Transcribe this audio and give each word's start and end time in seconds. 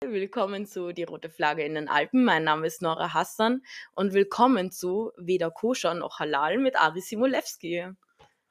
Willkommen 0.00 0.66
zu 0.66 0.92
Die 0.92 1.02
Rote 1.02 1.30
Flagge 1.30 1.64
in 1.64 1.74
den 1.74 1.88
Alpen. 1.88 2.24
Mein 2.24 2.44
Name 2.44 2.68
ist 2.68 2.80
Nora 2.80 3.12
Hassan 3.12 3.62
und 3.96 4.14
willkommen 4.14 4.70
zu 4.70 5.10
Weder 5.16 5.50
Koscher 5.50 5.94
noch 5.94 6.20
Halal 6.20 6.58
mit 6.58 6.76
Ari 6.76 7.00
Simulewski. 7.00 7.88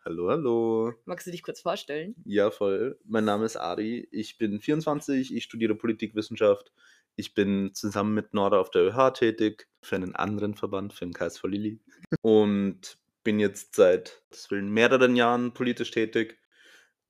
Hallo, 0.04 0.30
hallo. 0.30 0.94
Magst 1.06 1.28
du 1.28 1.32
dich 1.32 1.42
kurz 1.42 1.62
vorstellen? 1.62 2.14
Ja, 2.26 2.52
voll. 2.52 3.00
Mein 3.06 3.24
Name 3.24 3.46
ist 3.46 3.56
Ari. 3.56 4.10
Ich 4.12 4.38
bin 4.38 4.60
24. 4.60 5.34
Ich 5.34 5.46
studiere 5.46 5.76
Politikwissenschaft. 5.76 6.74
Ich 7.16 7.34
bin 7.34 7.74
zusammen 7.74 8.14
mit 8.14 8.34
Nora 8.34 8.60
auf 8.60 8.70
der 8.70 8.82
ÖH 8.82 9.12
tätig, 9.12 9.70
für 9.82 9.96
einen 9.96 10.14
anderen 10.14 10.56
Verband, 10.56 10.92
für 10.92 11.06
den 11.06 11.14
KSV 11.14 11.44
Lilly. 11.46 11.80
Und 12.22 12.98
bin 13.26 13.40
jetzt 13.40 13.76
seit 13.76 14.24
mehreren 14.52 15.18
Jahren 15.18 15.54
politisch 15.54 15.92
tätig. 15.92 16.40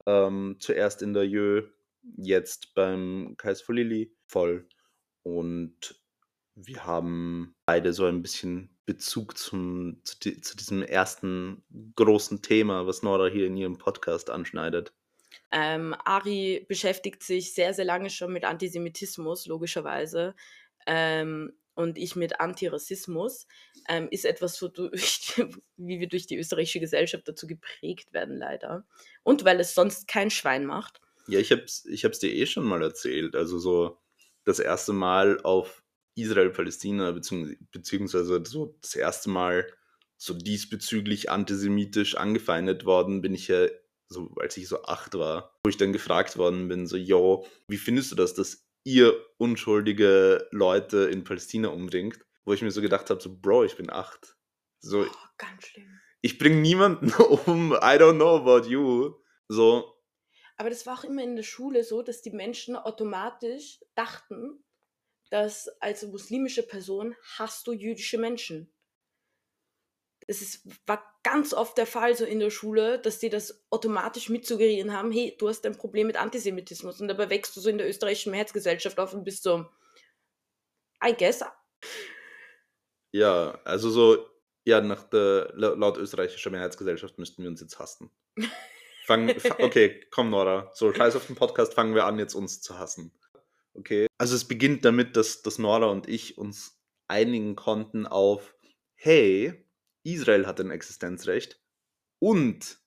Ähm, 0.07 0.57
zuerst 0.59 1.03
in 1.03 1.13
der 1.13 1.27
JÖ, 1.27 1.67
jetzt 2.17 2.73
beim 2.73 3.35
KSV 3.37 3.69
Lilly 3.69 4.15
voll. 4.25 4.67
Und 5.21 6.01
wir 6.55 6.85
haben 6.85 7.55
beide 7.65 7.93
so 7.93 8.05
ein 8.05 8.21
bisschen 8.21 8.75
Bezug 8.85 9.37
zum, 9.37 10.01
zu, 10.03 10.19
zu 10.19 10.57
diesem 10.57 10.83
ersten 10.83 11.63
großen 11.95 12.41
Thema, 12.41 12.87
was 12.87 13.03
Nora 13.03 13.27
hier 13.27 13.47
in 13.47 13.57
ihrem 13.57 13.77
Podcast 13.77 14.29
anschneidet. 14.29 14.93
Ähm, 15.51 15.95
Ari 16.05 16.65
beschäftigt 16.67 17.23
sich 17.23 17.53
sehr, 17.53 17.73
sehr 17.73 17.85
lange 17.85 18.09
schon 18.09 18.31
mit 18.31 18.45
Antisemitismus, 18.45 19.47
logischerweise. 19.47 20.35
Ähm, 20.87 21.51
und 21.75 21.97
ich 21.97 22.15
mit 22.15 22.39
Antirassismus, 22.39 23.47
ähm, 23.87 24.07
ist 24.09 24.25
etwas, 24.25 24.55
so 24.55 24.67
durch, 24.69 25.33
wie 25.77 25.99
wir 25.99 26.07
durch 26.07 26.25
die 26.25 26.37
österreichische 26.37 26.79
Gesellschaft 26.79 27.27
dazu 27.27 27.47
geprägt 27.47 28.13
werden, 28.13 28.37
leider. 28.37 28.85
Und 29.23 29.45
weil 29.45 29.59
es 29.59 29.75
sonst 29.75 30.07
kein 30.07 30.31
Schwein 30.31 30.65
macht. 30.65 30.99
Ja, 31.27 31.39
ich 31.39 31.51
hab's, 31.51 31.85
ich 31.85 32.05
hab's 32.05 32.19
dir 32.19 32.33
eh 32.33 32.45
schon 32.45 32.65
mal 32.65 32.81
erzählt. 32.81 33.35
Also 33.35 33.59
so 33.59 33.99
das 34.43 34.59
erste 34.59 34.93
Mal 34.93 35.39
auf 35.41 35.83
Israel-Palästina, 36.15 37.11
beziehungsweise, 37.11 38.43
so 38.45 38.77
das 38.81 38.95
erste 38.95 39.29
Mal 39.29 39.67
so 40.17 40.33
diesbezüglich 40.33 41.29
antisemitisch 41.29 42.15
angefeindet 42.15 42.85
worden, 42.85 43.21
bin 43.21 43.33
ich 43.33 43.49
ja 43.49 43.67
so, 44.07 44.31
als 44.39 44.55
ich 44.55 44.67
so 44.67 44.83
acht 44.83 45.15
war, 45.15 45.59
wo 45.63 45.69
ich 45.69 45.77
dann 45.77 45.91
gefragt 45.91 46.37
worden 46.37 46.67
bin, 46.67 46.87
so, 46.87 46.95
yo, 46.95 47.45
wie 47.67 47.77
findest 47.77 48.11
du 48.11 48.15
das, 48.15 48.33
dass 48.33 48.64
ihr 48.85 49.19
unschuldige 49.37 50.47
Leute 50.51 51.09
in 51.09 51.25
Palästina 51.25 51.67
umbringt? 51.67 52.25
Wo 52.45 52.53
ich 52.53 52.61
mir 52.61 52.71
so 52.71 52.81
gedacht 52.81 53.09
habe, 53.09 53.19
so, 53.21 53.35
Bro, 53.35 53.65
ich 53.65 53.75
bin 53.75 53.89
acht. 53.89 54.37
So, 54.79 55.01
oh, 55.01 55.27
ganz 55.37 55.65
schlimm. 55.65 55.99
Ich 56.21 56.37
bringe 56.37 56.57
niemanden 56.57 57.11
um, 57.47 57.73
I 57.73 57.97
don't 57.97 58.15
know 58.15 58.37
about 58.37 58.69
you. 58.69 59.15
So. 59.47 59.93
Aber 60.57 60.69
das 60.69 60.85
war 60.85 60.99
auch 60.99 61.03
immer 61.03 61.23
in 61.23 61.35
der 61.35 61.43
Schule 61.43 61.83
so, 61.83 62.01
dass 62.01 62.21
die 62.21 62.31
Menschen 62.31 62.75
automatisch 62.75 63.83
dachten, 63.95 64.63
dass 65.29 65.67
als 65.81 66.03
muslimische 66.03 66.63
Person 66.63 67.15
hast 67.37 67.67
du 67.67 67.73
jüdische 67.73 68.17
Menschen 68.17 68.71
es 70.27 70.41
ist, 70.41 70.67
war 70.87 71.03
ganz 71.23 71.53
oft 71.53 71.77
der 71.77 71.85
Fall 71.85 72.15
so 72.15 72.25
in 72.25 72.39
der 72.39 72.49
Schule, 72.49 72.99
dass 72.99 73.19
die 73.19 73.29
das 73.29 73.65
automatisch 73.69 74.29
mitzugerieren 74.29 74.91
haben, 74.91 75.11
hey, 75.11 75.35
du 75.37 75.47
hast 75.47 75.65
ein 75.65 75.77
Problem 75.77 76.07
mit 76.07 76.17
Antisemitismus 76.17 76.99
und 76.99 77.07
dabei 77.07 77.29
wächst 77.29 77.55
du 77.55 77.61
so 77.61 77.69
in 77.69 77.77
der 77.77 77.87
österreichischen 77.87 78.31
Mehrheitsgesellschaft 78.31 78.99
auf 78.99 79.13
und 79.13 79.23
bist 79.23 79.43
so, 79.43 79.65
I 81.05 81.13
guess. 81.15 81.43
Ja, 83.11 83.59
also 83.63 83.89
so, 83.89 84.25
ja, 84.63 84.81
nach 84.81 85.03
der, 85.03 85.51
laut 85.55 85.97
österreichischer 85.97 86.49
Mehrheitsgesellschaft 86.49 87.19
müssten 87.19 87.43
wir 87.43 87.49
uns 87.49 87.61
jetzt 87.61 87.77
hassen. 87.77 88.09
Fang, 89.05 89.29
okay, 89.59 90.03
komm 90.09 90.31
Nora, 90.31 90.71
so 90.73 90.91
scheiß 90.91 91.15
auf 91.15 91.27
den 91.27 91.35
Podcast, 91.35 91.75
fangen 91.75 91.93
wir 91.93 92.05
an, 92.05 92.17
jetzt 92.17 92.33
uns 92.33 92.61
zu 92.61 92.79
hassen. 92.79 93.11
Okay, 93.75 94.07
also 94.17 94.35
es 94.35 94.47
beginnt 94.47 94.83
damit, 94.85 95.15
dass, 95.15 95.43
dass 95.43 95.59
Nora 95.59 95.87
und 95.87 96.09
ich 96.09 96.39
uns 96.39 96.81
einigen 97.07 97.55
konnten 97.55 98.07
auf, 98.07 98.55
hey, 98.95 99.64
Israel 100.05 100.45
hat 100.45 100.59
ein 100.59 100.71
Existenzrecht 100.71 101.59
und 102.19 102.79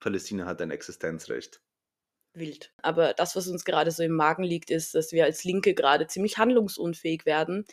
Palästina 0.00 0.46
hat 0.46 0.62
ein 0.62 0.70
Existenzrecht. 0.70 1.60
Wild. 2.34 2.72
Aber 2.82 3.14
das, 3.14 3.34
was 3.34 3.48
uns 3.48 3.64
gerade 3.64 3.90
so 3.90 4.02
im 4.02 4.12
Magen 4.12 4.44
liegt, 4.44 4.70
ist, 4.70 4.94
dass 4.94 5.12
wir 5.12 5.24
als 5.24 5.44
Linke 5.44 5.74
gerade 5.74 6.06
ziemlich 6.06 6.38
handlungsunfähig 6.38 7.26
werden, 7.26 7.64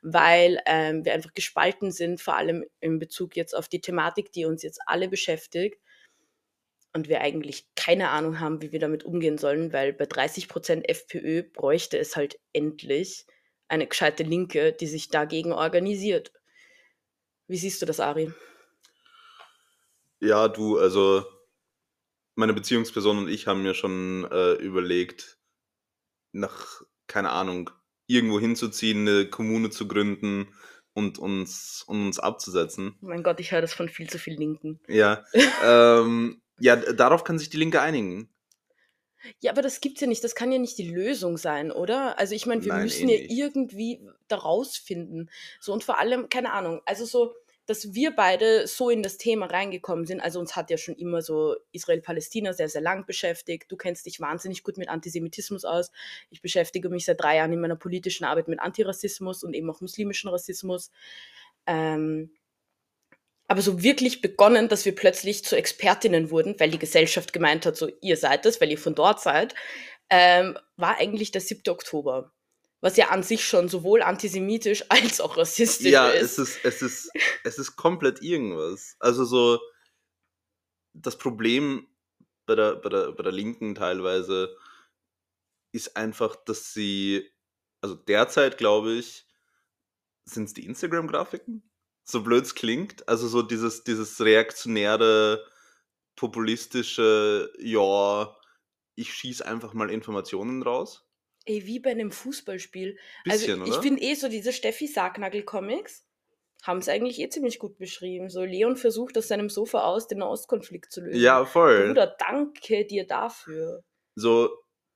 weil 0.00 0.60
ähm, 0.64 1.04
wir 1.04 1.12
einfach 1.12 1.34
gespalten 1.34 1.90
sind, 1.90 2.20
vor 2.20 2.36
allem 2.36 2.64
in 2.80 2.98
Bezug 2.98 3.36
jetzt 3.36 3.54
auf 3.54 3.68
die 3.68 3.80
Thematik, 3.80 4.32
die 4.32 4.46
uns 4.46 4.62
jetzt 4.62 4.80
alle 4.86 5.08
beschäftigt. 5.08 5.80
Und 6.94 7.08
wir 7.08 7.20
eigentlich 7.20 7.66
keine 7.74 8.08
Ahnung 8.08 8.40
haben, 8.40 8.62
wie 8.62 8.72
wir 8.72 8.78
damit 8.78 9.04
umgehen 9.04 9.36
sollen, 9.36 9.72
weil 9.74 9.92
bei 9.92 10.04
30% 10.04 10.88
FPÖ 10.88 11.42
bräuchte 11.42 11.98
es 11.98 12.16
halt 12.16 12.38
endlich 12.54 13.26
eine 13.68 13.86
gescheite 13.86 14.22
Linke, 14.22 14.72
die 14.72 14.86
sich 14.86 15.10
dagegen 15.10 15.52
organisiert. 15.52 16.32
Wie 17.48 17.56
siehst 17.56 17.80
du 17.82 17.86
das, 17.86 18.00
Ari? 18.00 18.32
Ja, 20.20 20.48
du, 20.48 20.78
also 20.78 21.24
meine 22.34 22.54
Beziehungsperson 22.54 23.18
und 23.18 23.28
ich 23.28 23.46
haben 23.46 23.62
mir 23.62 23.74
schon 23.74 24.26
äh, 24.30 24.54
überlegt, 24.54 25.38
nach, 26.32 26.82
keine 27.06 27.30
Ahnung, 27.30 27.70
irgendwo 28.06 28.38
hinzuziehen, 28.38 29.08
eine 29.08 29.28
Kommune 29.28 29.70
zu 29.70 29.88
gründen 29.88 30.48
und 30.92 31.18
uns, 31.18 31.84
und 31.86 32.06
uns 32.06 32.18
abzusetzen. 32.18 32.96
Oh 33.02 33.06
mein 33.06 33.22
Gott, 33.22 33.40
ich 33.40 33.52
höre 33.52 33.60
das 33.60 33.74
von 33.74 33.88
viel 33.88 34.08
zu 34.08 34.18
viel 34.18 34.34
Linken. 34.34 34.80
Ja, 34.88 35.24
ähm, 35.64 36.40
ja, 36.58 36.76
darauf 36.76 37.24
kann 37.24 37.38
sich 37.38 37.50
die 37.50 37.58
Linke 37.58 37.80
einigen. 37.80 38.30
Ja, 39.40 39.52
aber 39.52 39.62
das 39.62 39.80
gibt's 39.80 40.00
ja 40.00 40.06
nicht. 40.06 40.22
Das 40.24 40.34
kann 40.34 40.52
ja 40.52 40.58
nicht 40.58 40.78
die 40.78 40.90
Lösung 40.90 41.36
sein, 41.36 41.72
oder? 41.72 42.18
Also 42.18 42.34
ich 42.34 42.46
meine, 42.46 42.64
wir 42.64 42.72
Nein, 42.72 42.82
müssen 42.84 43.08
eh 43.08 43.16
ja 43.16 43.22
nicht. 43.22 43.32
irgendwie 43.32 44.00
daraus 44.28 44.76
finden. 44.76 45.30
So 45.60 45.72
und 45.72 45.84
vor 45.84 45.98
allem, 45.98 46.28
keine 46.28 46.52
Ahnung, 46.52 46.80
also 46.84 47.04
so, 47.04 47.34
dass 47.66 47.94
wir 47.94 48.14
beide 48.14 48.68
so 48.68 48.90
in 48.90 49.02
das 49.02 49.18
Thema 49.18 49.46
reingekommen 49.46 50.06
sind. 50.06 50.20
Also 50.20 50.38
uns 50.38 50.54
hat 50.54 50.70
ja 50.70 50.76
schon 50.78 50.94
immer 50.94 51.20
so 51.20 51.56
Israel-Palästina 51.72 52.52
sehr, 52.52 52.68
sehr 52.68 52.80
lang 52.80 53.06
beschäftigt. 53.06 53.70
Du 53.70 53.76
kennst 53.76 54.06
dich 54.06 54.20
wahnsinnig 54.20 54.62
gut 54.62 54.78
mit 54.78 54.88
Antisemitismus 54.88 55.64
aus. 55.64 55.90
Ich 56.30 56.40
beschäftige 56.42 56.88
mich 56.88 57.04
seit 57.04 57.20
drei 57.20 57.36
Jahren 57.36 57.52
in 57.52 57.60
meiner 57.60 57.76
politischen 57.76 58.24
Arbeit 58.24 58.46
mit 58.46 58.60
Antirassismus 58.60 59.42
und 59.42 59.54
eben 59.54 59.68
auch 59.68 59.80
muslimischen 59.80 60.30
Rassismus. 60.30 60.92
Ähm, 61.66 62.30
aber 63.48 63.62
so 63.62 63.82
wirklich 63.82 64.20
begonnen, 64.20 64.68
dass 64.68 64.84
wir 64.84 64.94
plötzlich 64.94 65.44
zu 65.44 65.56
Expertinnen 65.56 66.30
wurden, 66.30 66.58
weil 66.58 66.70
die 66.70 66.78
Gesellschaft 66.78 67.32
gemeint 67.32 67.64
hat, 67.66 67.76
so 67.76 67.88
ihr 68.00 68.16
seid 68.16 68.44
es, 68.46 68.60
weil 68.60 68.70
ihr 68.70 68.78
von 68.78 68.94
dort 68.94 69.20
seid, 69.20 69.54
ähm, 70.10 70.58
war 70.76 70.98
eigentlich 70.98 71.30
der 71.32 71.40
7. 71.40 71.62
Oktober. 71.68 72.32
Was 72.80 72.96
ja 72.96 73.08
an 73.08 73.22
sich 73.22 73.44
schon 73.46 73.68
sowohl 73.68 74.02
antisemitisch 74.02 74.84
als 74.88 75.20
auch 75.20 75.36
rassistisch 75.36 75.90
Ja, 75.92 76.08
ist. 76.08 76.38
es 76.38 76.56
ist, 76.56 76.64
es 76.64 76.82
ist, 76.82 77.10
es 77.44 77.58
ist 77.58 77.76
komplett 77.76 78.22
irgendwas. 78.22 78.96
Also 78.98 79.24
so, 79.24 79.60
das 80.92 81.16
Problem 81.18 81.86
bei 82.46 82.54
der, 82.54 82.76
bei 82.76 82.88
der, 82.88 83.12
bei 83.12 83.22
der 83.22 83.32
Linken 83.32 83.74
teilweise 83.74 84.56
ist 85.72 85.96
einfach, 85.96 86.36
dass 86.36 86.72
sie, 86.72 87.30
also 87.80 87.94
derzeit 87.94 88.58
glaube 88.58 88.94
ich, 88.94 89.26
sind 90.24 90.44
es 90.44 90.54
die 90.54 90.64
Instagram-Grafiken? 90.66 91.62
So 92.08 92.22
blöd 92.22 92.44
es 92.44 92.54
klingt. 92.54 93.08
Also 93.08 93.26
so 93.26 93.42
dieses, 93.42 93.82
dieses 93.82 94.20
reaktionäre, 94.20 95.44
populistische, 96.14 97.52
ja, 97.58 98.34
ich 98.94 99.12
schieße 99.12 99.46
einfach 99.46 99.74
mal 99.74 99.90
Informationen 99.90 100.62
raus. 100.62 101.06
Ey, 101.44 101.66
wie 101.66 101.80
bei 101.80 101.90
einem 101.90 102.10
Fußballspiel. 102.12 102.98
Bisschen, 103.24 103.60
also 103.60 103.72
ich 103.72 103.80
finde 103.80 104.02
eh 104.02 104.14
so 104.14 104.28
diese 104.28 104.52
Steffi 104.52 104.86
Sargnagel-Comics 104.86 106.06
haben 106.62 106.78
es 106.78 106.88
eigentlich 106.88 107.20
eh 107.20 107.28
ziemlich 107.28 107.58
gut 107.58 107.78
beschrieben. 107.78 108.30
So 108.30 108.42
Leon 108.42 108.76
versucht 108.76 109.18
aus 109.18 109.28
seinem 109.28 109.50
Sofa 109.50 109.82
aus 109.82 110.08
den 110.08 110.18
Nahostkonflikt 110.18 110.90
zu 110.90 111.02
lösen. 111.02 111.20
Ja, 111.20 111.44
voll. 111.44 111.88
Bruder, 111.88 112.16
danke 112.18 112.84
dir 112.86 113.06
dafür. 113.06 113.84
so, 114.16 114.50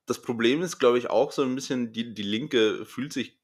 das 0.06 0.22
Problem 0.22 0.62
ist, 0.62 0.78
glaube 0.78 0.98
ich, 0.98 1.10
auch 1.10 1.30
so 1.30 1.42
ein 1.42 1.54
bisschen, 1.54 1.92
die, 1.92 2.14
die 2.14 2.22
Linke 2.22 2.84
fühlt 2.84 3.12
sich 3.12 3.39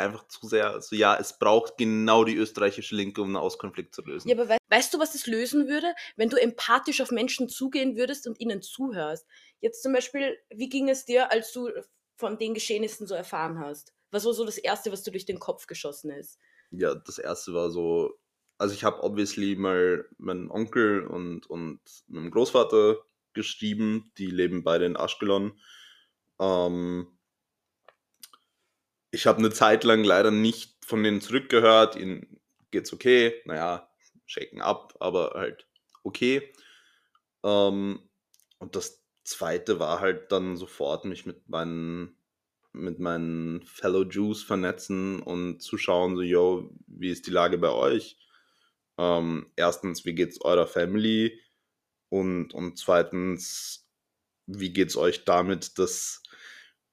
einfach 0.00 0.26
zu 0.28 0.46
sehr, 0.46 0.80
so 0.82 0.96
ja, 0.96 1.16
es 1.16 1.38
braucht 1.38 1.78
genau 1.78 2.24
die 2.24 2.36
österreichische 2.36 2.94
Linke, 2.94 3.22
um 3.22 3.28
einen 3.28 3.36
Auskonflikt 3.36 3.94
zu 3.94 4.02
lösen. 4.02 4.28
Ja, 4.28 4.36
aber 4.36 4.48
wei 4.48 4.58
weißt 4.68 4.94
du, 4.94 4.98
was 4.98 5.12
das 5.12 5.26
lösen 5.26 5.68
würde, 5.68 5.94
wenn 6.16 6.30
du 6.30 6.36
empathisch 6.36 7.00
auf 7.00 7.10
Menschen 7.10 7.48
zugehen 7.48 7.96
würdest 7.96 8.26
und 8.26 8.40
ihnen 8.40 8.62
zuhörst? 8.62 9.26
Jetzt 9.60 9.82
zum 9.82 9.92
Beispiel, 9.92 10.38
wie 10.50 10.68
ging 10.68 10.88
es 10.88 11.04
dir, 11.04 11.30
als 11.30 11.52
du 11.52 11.70
von 12.16 12.38
den 12.38 12.54
Geschehnissen 12.54 13.06
so 13.06 13.14
erfahren 13.14 13.58
hast? 13.58 13.92
Was 14.10 14.24
war 14.24 14.32
so 14.32 14.44
das 14.44 14.58
Erste, 14.58 14.92
was 14.92 15.02
dir 15.02 15.12
durch 15.12 15.26
den 15.26 15.38
Kopf 15.38 15.66
geschossen 15.66 16.10
ist? 16.10 16.38
Ja, 16.70 16.94
das 16.94 17.18
erste 17.18 17.52
war 17.52 17.70
so, 17.70 18.18
also 18.58 18.74
ich 18.74 18.84
habe 18.84 19.02
obviously 19.02 19.56
mal 19.56 20.06
meinen 20.18 20.50
Onkel 20.50 21.06
und, 21.06 21.48
und 21.48 21.80
meinem 22.06 22.30
Großvater 22.30 22.98
geschrieben, 23.32 24.12
die 24.18 24.26
leben 24.26 24.62
beide 24.62 24.86
in 24.86 24.96
Aschkelon. 24.96 25.58
Ähm, 26.38 27.18
ich 29.10 29.26
habe 29.26 29.38
eine 29.38 29.50
Zeit 29.50 29.84
lang 29.84 30.04
leider 30.04 30.30
nicht 30.30 30.84
von 30.84 31.02
denen 31.02 31.20
zurückgehört. 31.20 31.96
Ihnen 31.96 32.40
geht's 32.70 32.92
okay, 32.92 33.34
naja, 33.44 33.88
shaken 34.26 34.60
ab, 34.60 34.94
aber 35.00 35.32
halt 35.34 35.66
okay. 36.02 36.52
Ähm, 37.44 38.00
und 38.58 38.76
das 38.76 39.02
zweite 39.24 39.78
war 39.78 40.00
halt 40.00 40.32
dann 40.32 40.56
sofort 40.56 41.04
mich 41.04 41.26
mit 41.26 41.48
meinen 41.48 42.16
mit 42.72 43.00
meinen 43.00 43.62
Fellow 43.64 44.04
Jews 44.04 44.42
vernetzen 44.44 45.20
und 45.22 45.60
zu 45.60 45.76
schauen, 45.76 46.14
so, 46.16 46.22
yo, 46.22 46.70
wie 46.86 47.10
ist 47.10 47.26
die 47.26 47.32
Lage 47.32 47.58
bei 47.58 47.70
euch? 47.70 48.16
Ähm, 48.98 49.50
erstens, 49.56 50.04
wie 50.04 50.14
geht's 50.14 50.40
eurer 50.40 50.66
Family? 50.68 51.40
Und, 52.10 52.54
und 52.54 52.78
zweitens, 52.78 53.88
wie 54.46 54.72
geht's 54.72 54.96
euch 54.96 55.24
damit, 55.24 55.78
dass 55.78 56.19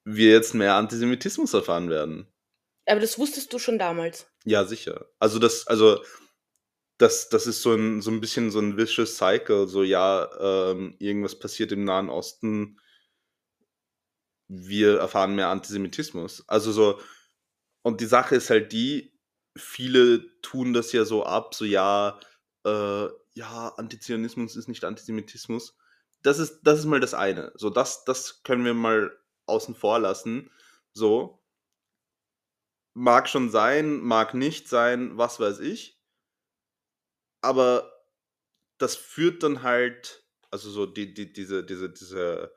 wir 0.08 0.30
jetzt 0.32 0.54
mehr 0.54 0.74
Antisemitismus 0.74 1.52
erfahren 1.54 1.90
werden? 1.90 2.26
Aber 2.86 3.00
das 3.00 3.18
wusstest 3.18 3.52
du 3.52 3.58
schon 3.58 3.78
damals. 3.78 4.26
Ja, 4.44 4.64
sicher. 4.64 5.06
Also 5.18 5.38
das, 5.38 5.66
also 5.66 6.02
das, 6.96 7.28
das 7.28 7.46
ist 7.46 7.62
so 7.62 7.74
ein, 7.74 8.00
so 8.00 8.10
ein 8.10 8.20
bisschen 8.20 8.50
so 8.50 8.58
ein 8.58 8.76
vicious 8.76 9.16
cycle, 9.16 9.68
so 9.68 9.82
ja, 9.82 10.28
ähm, 10.40 10.96
irgendwas 10.98 11.38
passiert 11.38 11.70
im 11.72 11.84
Nahen 11.84 12.08
Osten, 12.08 12.80
wir 14.48 14.98
erfahren 14.98 15.34
mehr 15.34 15.48
Antisemitismus. 15.48 16.44
Also 16.48 16.72
so, 16.72 17.00
und 17.82 18.00
die 18.00 18.06
Sache 18.06 18.36
ist 18.36 18.50
halt 18.50 18.72
die, 18.72 19.12
viele 19.56 20.40
tun 20.40 20.72
das 20.72 20.92
ja 20.92 21.04
so 21.04 21.24
ab, 21.24 21.54
so 21.54 21.64
ja, 21.66 22.18
äh, 22.64 23.08
ja, 23.34 23.68
Antizionismus 23.76 24.56
ist 24.56 24.68
nicht 24.68 24.84
Antisemitismus. 24.84 25.76
Das 26.22 26.38
ist, 26.38 26.60
das 26.64 26.80
ist 26.80 26.86
mal 26.86 27.00
das 27.00 27.14
eine. 27.14 27.52
So, 27.54 27.70
das, 27.70 28.04
das 28.04 28.42
können 28.42 28.64
wir 28.64 28.74
mal 28.74 29.16
außen 29.48 29.74
vor 29.74 29.98
lassen. 29.98 30.50
So. 30.92 31.42
Mag 32.94 33.28
schon 33.28 33.50
sein, 33.50 34.00
mag 34.00 34.34
nicht 34.34 34.68
sein, 34.68 35.16
was 35.16 35.38
weiß 35.38 35.60
ich. 35.60 36.00
Aber 37.40 37.92
das 38.78 38.96
führt 38.96 39.42
dann 39.42 39.62
halt, 39.62 40.24
also 40.50 40.70
so 40.70 40.86
die, 40.86 41.14
die, 41.14 41.32
diese, 41.32 41.64
diese, 41.64 41.90
diese 41.90 42.52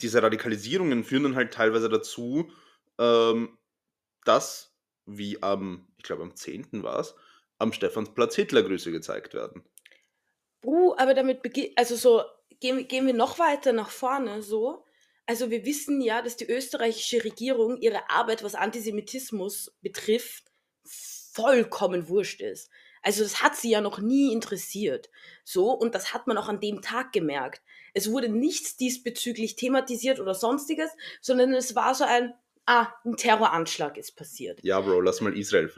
diese 0.00 0.22
Radikalisierungen 0.22 1.04
führen 1.04 1.24
dann 1.24 1.36
halt 1.36 1.52
teilweise 1.52 1.88
dazu, 1.88 2.50
ähm, 2.98 3.58
dass, 4.24 4.76
wie 5.06 5.42
am, 5.42 5.88
ich 5.96 6.04
glaube 6.04 6.22
am 6.22 6.34
10. 6.34 6.82
war 6.82 7.00
es, 7.00 7.14
am 7.58 7.72
Stephansplatz 7.72 8.36
Hitlergrüße 8.36 8.92
gezeigt 8.92 9.34
werden. 9.34 9.64
Uh, 10.64 10.94
aber 10.96 11.14
damit 11.14 11.42
beginnt, 11.42 11.72
also 11.76 11.96
so, 11.96 12.24
gehen, 12.60 12.88
gehen 12.88 13.06
wir 13.06 13.14
noch 13.14 13.38
weiter 13.38 13.72
nach 13.72 13.90
vorne, 13.90 14.42
so. 14.42 14.84
Also 15.26 15.50
wir 15.50 15.64
wissen 15.66 16.00
ja, 16.00 16.22
dass 16.22 16.36
die 16.36 16.50
österreichische 16.50 17.22
Regierung 17.22 17.76
ihre 17.78 18.08
Arbeit, 18.08 18.42
was 18.42 18.54
Antisemitismus 18.54 19.76
betrifft, 19.82 20.44
vollkommen 20.84 22.08
wurscht 22.08 22.40
ist. 22.40 22.70
Also 23.02 23.22
das 23.22 23.42
hat 23.42 23.54
sie 23.56 23.70
ja 23.70 23.80
noch 23.80 23.98
nie 23.98 24.32
interessiert. 24.32 25.10
So, 25.44 25.70
und 25.70 25.94
das 25.94 26.12
hat 26.14 26.26
man 26.26 26.38
auch 26.38 26.48
an 26.48 26.60
dem 26.60 26.82
Tag 26.82 27.12
gemerkt. 27.12 27.62
Es 27.94 28.10
wurde 28.10 28.28
nichts 28.28 28.76
diesbezüglich 28.76 29.56
thematisiert 29.56 30.20
oder 30.20 30.34
sonstiges, 30.34 30.90
sondern 31.20 31.52
es 31.54 31.74
war 31.74 31.94
so 31.94 32.04
ein, 32.04 32.34
ah, 32.66 32.88
ein 33.04 33.16
Terroranschlag 33.16 33.96
ist 33.98 34.16
passiert. 34.16 34.60
Ja, 34.62 34.80
Bro, 34.80 35.02
lass 35.02 35.20
mal 35.20 35.36
Israel 35.36 35.70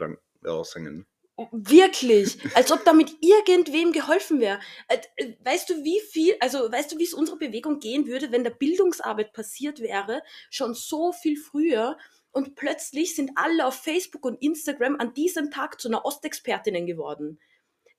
raushängen. 0.43 1.05
Wirklich, 1.51 2.37
als 2.55 2.71
ob 2.71 2.85
damit 2.85 3.15
irgendwem 3.21 3.91
geholfen 3.91 4.39
wäre. 4.39 4.59
Äh, 4.87 4.99
äh, 5.15 5.35
weißt 5.43 5.69
du, 5.69 5.83
wie 5.83 5.99
viel, 5.99 6.35
also 6.39 6.71
weißt 6.71 6.91
du, 6.91 6.99
wie 6.99 7.03
es 7.03 7.13
unserer 7.13 7.37
Bewegung 7.37 7.79
gehen 7.79 8.05
würde, 8.05 8.31
wenn 8.31 8.43
der 8.43 8.51
Bildungsarbeit 8.51 9.33
passiert 9.33 9.79
wäre, 9.79 10.21
schon 10.49 10.73
so 10.73 11.13
viel 11.13 11.37
früher 11.37 11.97
und 12.31 12.55
plötzlich 12.55 13.15
sind 13.15 13.31
alle 13.35 13.65
auf 13.65 13.75
Facebook 13.75 14.25
und 14.25 14.41
Instagram 14.41 14.97
an 14.97 15.13
diesem 15.13 15.51
Tag 15.51 15.81
zu 15.81 15.87
einer 15.87 16.05
Ostexpertinnen 16.05 16.85
geworden. 16.85 17.39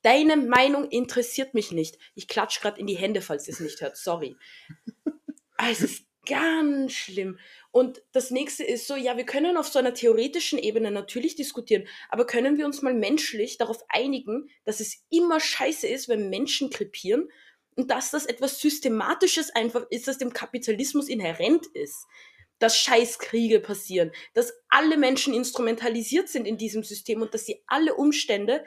Deine 0.03 0.37
Meinung 0.37 0.89
interessiert 0.89 1.55
mich 1.55 1.73
nicht. 1.73 1.99
Ich 2.15 2.29
klatsch 2.29 2.61
gerade 2.61 2.81
in 2.81 2.87
die 2.87 2.97
Hände, 2.97 3.23
falls 3.23 3.47
ihr 3.47 3.55
es 3.55 3.61
nicht 3.61 3.81
hört. 3.81 3.97
Sorry. 3.97 4.37
Ah, 5.59 5.71
es 5.71 5.81
ist 5.81 6.07
ganz 6.27 6.93
schlimm. 6.93 7.39
Und 7.71 8.03
das 8.13 8.31
nächste 8.31 8.65
ist 8.65 8.87
so, 8.87 8.97
ja, 8.97 9.17
wir 9.17 9.27
können 9.27 9.57
auf 9.57 9.69
so 9.69 9.79
einer 9.79 9.95
theoretischen 9.95 10.59
Ebene 10.59 10.91
natürlich 10.91 11.37
diskutieren, 11.37 11.87
aber 12.11 12.27
können 12.27 12.59
wir 12.59 12.67
uns 12.67 12.83
mal 12.83 12.95
menschlich 12.95 13.59
darauf 13.59 13.85
einigen, 13.89 14.49
dass 14.65 14.81
es 14.81 15.05
immer 15.11 15.41
scheiße 15.41 15.87
ist, 15.87 16.09
wenn 16.09 16.31
Menschen 16.31 16.71
krepieren 16.71 17.29
und 17.75 17.91
dass 17.91 18.11
das 18.11 18.27
etwas 18.27 18.61
Systematisches 18.61 19.51
einfach 19.51 19.87
ist, 19.91 20.09
das 20.09 20.19
dem 20.19 20.33
Kapitalismus 20.33 21.09
inhärent 21.09 21.67
ist. 21.75 22.07
Dass 22.59 22.79
Scheißkriege 22.79 23.59
passieren, 23.59 24.13
dass 24.35 24.53
alle 24.69 24.97
Menschen 24.97 25.35
instrumentalisiert 25.35 26.29
sind 26.29 26.47
in 26.47 26.59
diesem 26.59 26.85
System 26.85 27.21
und 27.21 27.35
dass 27.35 27.45
sie 27.45 27.65
alle 27.67 27.95
Umstände 27.95 28.65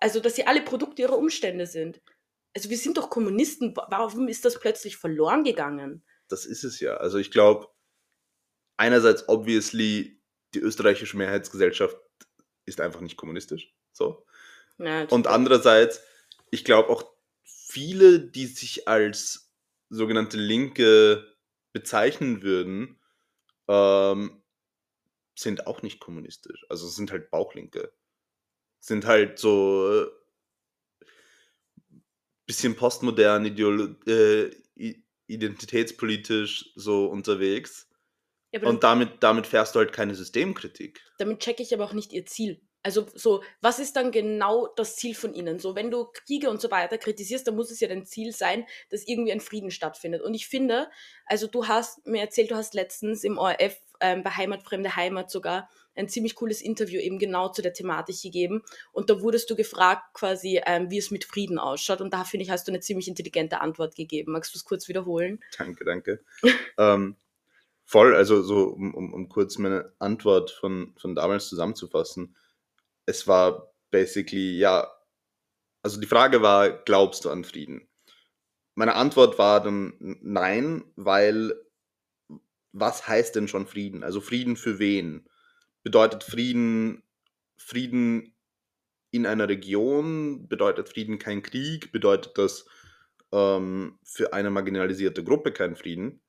also, 0.00 0.18
dass 0.18 0.34
sie 0.34 0.46
alle 0.46 0.62
Produkte 0.62 1.02
ihrer 1.02 1.18
Umstände 1.18 1.66
sind. 1.66 2.00
Also 2.54 2.70
wir 2.70 2.78
sind 2.78 2.96
doch 2.96 3.10
Kommunisten. 3.10 3.74
Warum 3.76 4.28
ist 4.28 4.44
das 4.44 4.58
plötzlich 4.58 4.96
verloren 4.96 5.44
gegangen? 5.44 6.02
Das 6.30 6.46
ist 6.46 6.64
es 6.64 6.80
ja. 6.80 6.96
Also 6.96 7.18
ich 7.18 7.30
glaube, 7.30 7.68
einerseits 8.76 9.28
obviously 9.28 10.20
die 10.54 10.60
österreichische 10.60 11.16
Mehrheitsgesellschaft 11.16 11.96
ist 12.66 12.80
einfach 12.80 13.00
nicht 13.00 13.16
kommunistisch. 13.16 13.74
So. 13.92 14.26
Ja, 14.78 15.04
Und 15.04 15.26
andererseits, 15.26 16.02
ich 16.50 16.64
glaube 16.64 16.88
auch 16.88 17.04
viele, 17.44 18.20
die 18.20 18.46
sich 18.46 18.88
als 18.88 19.52
sogenannte 19.90 20.36
Linke 20.36 21.36
bezeichnen 21.72 22.42
würden, 22.42 22.98
ähm, 23.68 24.42
sind 25.36 25.66
auch 25.66 25.82
nicht 25.82 26.00
kommunistisch. 26.00 26.64
Also 26.68 26.88
sind 26.88 27.12
halt 27.12 27.30
Bauchlinke 27.30 27.92
sind 28.80 29.04
halt 29.04 29.38
so 29.38 30.02
äh, 30.02 30.06
bisschen 32.46 32.74
postmodern, 32.74 33.44
ideolo 33.44 33.94
äh, 34.06 34.50
identitätspolitisch 35.30 36.72
so 36.76 37.06
unterwegs. 37.06 37.88
Ja, 38.52 38.62
und 38.62 38.82
damit, 38.82 39.22
damit 39.22 39.46
fährst 39.46 39.74
du 39.74 39.78
halt 39.78 39.92
keine 39.92 40.14
Systemkritik. 40.14 41.00
Damit 41.18 41.40
checke 41.40 41.62
ich 41.62 41.72
aber 41.72 41.84
auch 41.84 41.92
nicht 41.92 42.12
ihr 42.12 42.26
Ziel. 42.26 42.60
Also 42.82 43.06
so, 43.14 43.42
was 43.60 43.78
ist 43.78 43.94
dann 43.96 44.10
genau 44.10 44.66
das 44.74 44.96
Ziel 44.96 45.14
von 45.14 45.34
ihnen? 45.34 45.58
So, 45.58 45.74
wenn 45.76 45.90
du 45.90 46.06
Kriege 46.06 46.48
und 46.48 46.60
so 46.60 46.70
weiter 46.70 46.96
kritisierst, 46.96 47.46
dann 47.46 47.54
muss 47.54 47.70
es 47.70 47.80
ja 47.80 47.88
dein 47.88 48.06
Ziel 48.06 48.32
sein, 48.32 48.66
dass 48.88 49.06
irgendwie 49.06 49.32
ein 49.32 49.40
Frieden 49.40 49.70
stattfindet. 49.70 50.22
Und 50.22 50.32
ich 50.32 50.48
finde, 50.48 50.90
also 51.26 51.46
du 51.46 51.68
hast 51.68 52.06
mir 52.06 52.22
erzählt, 52.22 52.50
du 52.50 52.56
hast 52.56 52.72
letztens 52.74 53.22
im 53.22 53.36
ORF 53.36 53.76
ähm, 54.00 54.22
bei 54.22 54.30
Heimatfremde 54.30 54.96
Heimat 54.96 55.30
sogar 55.30 55.68
ein 56.00 56.08
ziemlich 56.08 56.34
cooles 56.34 56.60
Interview 56.60 56.98
eben 57.00 57.18
genau 57.18 57.50
zu 57.50 57.62
der 57.62 57.72
Thematik 57.72 58.20
gegeben. 58.22 58.62
Und 58.92 59.10
da 59.10 59.20
wurdest 59.20 59.48
du 59.50 59.56
gefragt, 59.56 60.14
quasi, 60.14 60.60
ähm, 60.66 60.90
wie 60.90 60.98
es 60.98 61.10
mit 61.10 61.24
Frieden 61.24 61.58
ausschaut. 61.58 62.00
Und 62.00 62.12
da 62.12 62.24
finde 62.24 62.44
ich, 62.44 62.50
hast 62.50 62.66
du 62.66 62.72
eine 62.72 62.80
ziemlich 62.80 63.06
intelligente 63.06 63.60
Antwort 63.60 63.94
gegeben. 63.94 64.32
Magst 64.32 64.54
du 64.54 64.58
es 64.58 64.64
kurz 64.64 64.88
wiederholen? 64.88 65.40
Danke, 65.56 65.84
danke. 65.84 66.24
ähm, 66.78 67.16
voll, 67.84 68.16
also 68.16 68.42
so, 68.42 68.64
um, 68.64 68.94
um, 68.94 69.12
um 69.12 69.28
kurz 69.28 69.58
meine 69.58 69.92
Antwort 69.98 70.50
von, 70.50 70.94
von 70.98 71.14
damals 71.14 71.48
zusammenzufassen 71.48 72.34
es 73.10 73.26
war 73.26 73.72
basically, 73.90 74.56
ja, 74.56 74.88
also 75.82 76.00
die 76.00 76.06
Frage 76.06 76.42
war, 76.42 76.70
glaubst 76.70 77.24
du 77.24 77.30
an 77.30 77.44
Frieden? 77.44 77.88
Meine 78.74 78.94
Antwort 78.94 79.38
war 79.38 79.62
dann 79.62 79.94
nein, 79.98 80.84
weil 80.96 81.54
was 82.72 83.08
heißt 83.08 83.34
denn 83.34 83.48
schon 83.48 83.66
Frieden? 83.66 84.04
Also 84.04 84.20
Frieden 84.20 84.56
für 84.56 84.78
wen? 84.78 85.28
Bedeutet 85.82 86.24
Frieden 86.24 87.02
Frieden 87.60 88.34
in 89.10 89.26
einer 89.26 89.48
Region? 89.48 90.48
Bedeutet 90.48 90.88
Frieden 90.88 91.18
kein 91.18 91.42
Krieg? 91.42 91.92
Bedeutet 91.92 92.36
das 92.38 92.66
ähm, 93.32 93.98
für 94.02 94.32
eine 94.32 94.50
marginalisierte 94.50 95.22
Gruppe 95.22 95.52
kein 95.52 95.76
Frieden? 95.76 96.22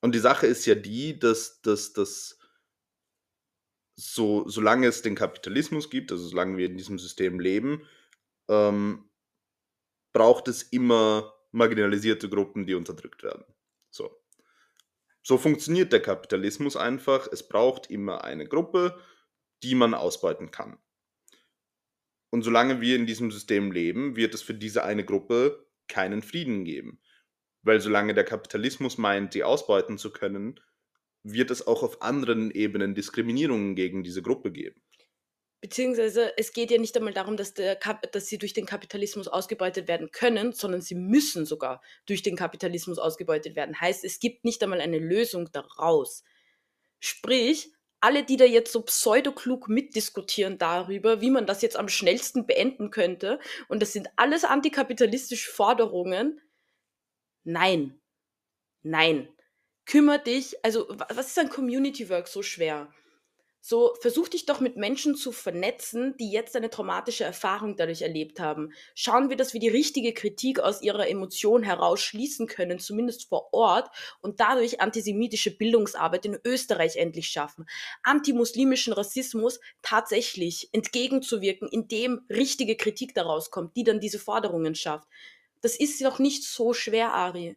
Und 0.00 0.14
die 0.14 0.20
Sache 0.20 0.46
ist 0.46 0.66
ja 0.66 0.74
die, 0.74 1.18
dass, 1.18 1.60
dass, 1.62 1.92
dass 1.92 2.38
so, 3.96 4.48
solange 4.48 4.86
es 4.86 5.02
den 5.02 5.16
Kapitalismus 5.16 5.90
gibt, 5.90 6.12
also 6.12 6.28
solange 6.28 6.56
wir 6.56 6.66
in 6.66 6.76
diesem 6.76 6.98
System 6.98 7.40
leben, 7.40 7.82
ähm, 8.48 9.10
braucht 10.12 10.46
es 10.48 10.62
immer 10.62 11.34
marginalisierte 11.50 12.28
Gruppen, 12.28 12.66
die 12.66 12.74
unterdrückt 12.74 13.22
werden. 13.22 13.44
So. 15.28 15.36
funktioniert 15.36 15.92
der 15.92 16.00
Kapitalismus 16.00 16.74
einfach. 16.74 17.28
Es 17.30 17.46
braucht 17.46 17.90
immer 17.90 18.24
eine 18.24 18.46
Gruppe, 18.46 18.98
die 19.62 19.74
man 19.74 19.92
ausbeuten 19.92 20.50
kann. 20.50 20.78
Und 22.30 22.42
solange 22.42 22.80
wir 22.80 22.96
in 22.96 23.04
diesem 23.04 23.30
System 23.30 23.70
leben, 23.70 24.16
wird 24.16 24.32
es 24.32 24.40
für 24.40 24.54
diese 24.54 24.84
eine 24.84 25.04
Gruppe 25.04 25.66
keinen 25.86 26.22
Frieden 26.22 26.64
geben. 26.64 27.02
Weil 27.62 27.80
solange 27.82 28.14
der 28.14 28.24
Kapitalismus 28.24 28.96
meint, 28.96 29.34
sie 29.34 29.44
ausbeuten 29.44 29.98
zu 29.98 30.12
können, 30.12 30.60
wird 31.22 31.50
es 31.50 31.66
auch 31.66 31.82
auf 31.82 32.00
anderen 32.00 32.50
Ebenen 32.50 32.94
Diskriminierungen 32.94 33.74
gegen 33.74 34.02
diese 34.02 34.22
Gruppe 34.22 34.50
geben. 34.50 34.80
Beziehungsweise 35.60 36.32
es 36.36 36.52
geht 36.52 36.70
ja 36.70 36.78
nicht 36.78 36.96
einmal 36.96 37.12
darum, 37.12 37.36
dass, 37.36 37.52
der 37.52 37.76
dass 37.76 38.26
sie 38.26 38.38
durch 38.38 38.52
den 38.52 38.64
Kapitalismus 38.64 39.26
ausgebeutet 39.26 39.88
werden 39.88 40.12
können, 40.12 40.52
sondern 40.52 40.80
sie 40.82 40.94
müssen 40.94 41.46
sogar 41.46 41.82
durch 42.06 42.22
den 42.22 42.36
Kapitalismus 42.36 42.98
ausgebeutet 42.98 43.56
werden. 43.56 43.80
Heißt, 43.80 44.04
es 44.04 44.20
gibt 44.20 44.44
nicht 44.44 44.62
einmal 44.62 44.80
eine 44.80 44.98
Lösung 44.98 45.50
daraus. 45.50 46.22
Sprich, 47.00 47.72
alle, 48.00 48.22
die 48.22 48.36
da 48.36 48.44
jetzt 48.44 48.72
so 48.72 48.82
pseudoklug 48.82 49.68
mitdiskutieren 49.68 50.58
darüber, 50.58 51.20
wie 51.20 51.30
man 51.30 51.46
das 51.46 51.62
jetzt 51.62 51.76
am 51.76 51.88
schnellsten 51.88 52.46
beenden 52.46 52.90
könnte, 52.90 53.40
und 53.68 53.82
das 53.82 53.92
sind 53.92 54.08
alles 54.14 54.44
antikapitalistische 54.44 55.50
Forderungen, 55.50 56.40
nein, 57.42 58.00
nein. 58.82 59.28
Kümmer 59.86 60.18
dich, 60.18 60.64
also 60.64 60.86
was 60.88 61.28
ist 61.28 61.38
an 61.38 61.48
Community 61.48 62.08
Work 62.10 62.28
so 62.28 62.42
schwer? 62.42 62.92
So, 63.60 63.94
versuch 64.00 64.28
dich 64.28 64.46
doch 64.46 64.60
mit 64.60 64.76
Menschen 64.76 65.16
zu 65.16 65.32
vernetzen, 65.32 66.16
die 66.18 66.30
jetzt 66.30 66.54
eine 66.54 66.70
traumatische 66.70 67.24
Erfahrung 67.24 67.76
dadurch 67.76 68.02
erlebt 68.02 68.38
haben. 68.38 68.72
Schauen 68.94 69.30
wir, 69.30 69.36
dass 69.36 69.52
wir 69.52 69.60
die 69.60 69.68
richtige 69.68 70.14
Kritik 70.14 70.60
aus 70.60 70.80
ihrer 70.80 71.08
Emotion 71.08 71.64
heraus 71.64 72.00
schließen 72.00 72.46
können, 72.46 72.78
zumindest 72.78 73.28
vor 73.28 73.52
Ort, 73.52 73.90
und 74.20 74.38
dadurch 74.38 74.80
antisemitische 74.80 75.50
Bildungsarbeit 75.50 76.24
in 76.24 76.38
Österreich 76.44 76.96
endlich 76.96 77.28
schaffen. 77.28 77.66
Antimuslimischen 78.04 78.92
Rassismus 78.92 79.58
tatsächlich 79.82 80.68
entgegenzuwirken, 80.72 81.68
indem 81.68 82.20
richtige 82.30 82.76
Kritik 82.76 83.14
daraus 83.14 83.50
kommt, 83.50 83.76
die 83.76 83.84
dann 83.84 84.00
diese 84.00 84.20
Forderungen 84.20 84.76
schafft. 84.76 85.08
Das 85.62 85.76
ist 85.76 86.02
doch 86.04 86.20
nicht 86.20 86.44
so 86.44 86.72
schwer, 86.72 87.12
Ari. 87.12 87.56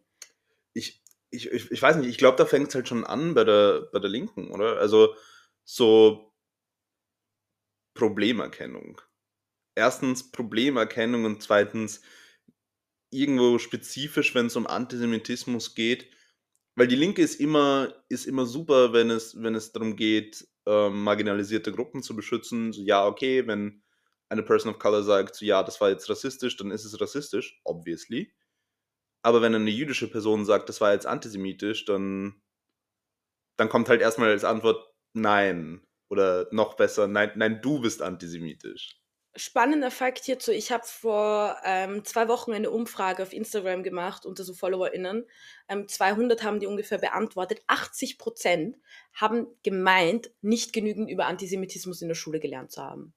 Ich, 0.74 1.00
ich, 1.29 1.51
ich, 1.51 1.81
weiß 1.81 1.98
nicht, 1.98 2.10
ich 2.10 2.17
glaube, 2.17 2.38
da 2.38 2.46
fängt 2.46 2.70
es 2.70 2.75
halt 2.75 2.88
schon 2.88 3.05
an 3.05 3.36
bei 3.36 3.43
der, 3.43 3.88
bei 3.93 4.00
der 4.00 4.10
Linken, 4.10 4.50
oder? 4.50 4.79
Also 4.79 5.13
so 5.74 6.34
Problemerkennung. 7.96 9.01
Erstens 9.75 10.32
Problemerkennung 10.32 11.24
und 11.24 11.42
zweitens 11.42 12.01
irgendwo 13.10 13.58
spezifisch, 13.58 14.36
wenn 14.36 14.48
es 14.48 14.58
um 14.58 14.68
Antisemitismus 14.68 15.74
geht. 15.75 16.10
Weil 16.75 16.88
die 16.88 16.96
Linke 16.96 17.22
ist 17.22 17.40
immer, 17.40 18.04
ist 18.10 18.25
immer 18.25 18.46
super, 18.46 18.92
wenn 18.92 19.10
es, 19.10 19.42
wenn 19.42 19.56
es 19.56 19.72
darum 19.72 19.96
geht, 19.96 20.46
ähm, 20.66 21.04
marginalisierte 21.04 21.72
Gruppen 21.72 22.04
zu 22.04 22.16
beschützen. 22.16 22.74
So, 22.74 22.82
ja, 22.82 23.06
okay, 23.06 23.48
wenn 23.48 23.82
eine 24.30 24.44
Person 24.44 24.74
of 24.74 24.80
Color 24.80 25.04
sagt, 25.04 25.36
so, 25.36 25.46
ja, 25.46 25.63
das 25.63 25.80
war 25.80 25.90
jetzt 25.90 26.10
rassistisch, 26.10 26.58
dann 26.58 26.72
ist 26.72 26.86
es 26.86 27.00
rassistisch, 27.00 27.62
obviously. 27.63 28.34
Aber 29.24 29.42
wenn 29.42 29.56
eine 29.56 29.70
jüdische 29.70 30.10
Person 30.10 30.46
sagt, 30.46 30.68
das 30.70 30.82
war 30.82 30.94
jetzt 30.94 31.06
antisemitisch, 31.06 31.86
dann, 31.86 32.42
dann 33.58 33.70
kommt 33.70 33.90
halt 33.90 34.01
erstmal 34.01 34.30
als 34.30 34.44
Antwort, 34.44 34.91
nein. 35.13 35.82
Oder 36.10 36.48
noch 36.51 36.74
besser, 36.75 37.08
nein, 37.08 37.32
nein, 37.36 37.62
du 37.62 37.80
bist 37.80 38.01
antisemitisch. 38.01 39.01
Spannender 39.34 39.91
Fakt 39.91 40.25
hierzu, 40.25 40.51
ich 40.51 40.74
habe 40.74 40.84
vor 40.86 41.56
ähm, 41.63 42.03
zwei 42.03 42.27
Wochen 42.27 42.51
eine 42.51 42.70
Umfrage 42.70 43.24
auf 43.24 43.32
Instagram 43.32 43.82
gemacht 43.82 44.25
unter 44.25 44.44
so 44.44 44.53
FollowerInnen. 44.53 45.25
Ähm, 45.70 45.88
200 45.88 46.44
haben 46.44 46.60
die 46.60 46.68
ungefähr 46.68 46.98
beantwortet. 46.98 47.62
80 47.68 48.18
Prozent 48.18 48.77
haben 49.13 49.48
gemeint, 49.63 50.32
nicht 50.41 50.74
genügend 50.74 51.10
über 51.10 51.27
Antisemitismus 51.27 52.01
in 52.01 52.10
der 52.10 52.15
Schule 52.15 52.41
gelernt 52.41 52.72
zu 52.72 52.82
haben. 52.82 53.13